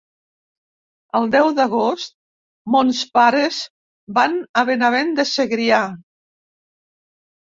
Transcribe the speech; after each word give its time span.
El 1.19 1.27
deu 1.35 1.49
d'agost 1.59 2.15
mons 2.75 3.01
pares 3.17 3.59
van 4.19 4.39
a 4.61 4.63
Benavent 4.69 5.13
de 5.19 5.27
Segrià. 5.35 5.83